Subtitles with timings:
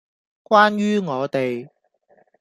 [0.43, 1.69] 關於我地